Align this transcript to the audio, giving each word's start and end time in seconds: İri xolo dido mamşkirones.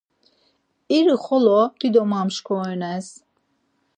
İri 0.97 1.15
xolo 1.23 1.59
dido 1.79 2.03
mamşkirones. 2.11 3.07